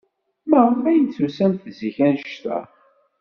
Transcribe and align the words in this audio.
Maɣef 0.49 0.81
ay 0.89 0.99
d-tusamt 1.03 1.63
zik 1.77 1.97
anect-a? 2.07 2.57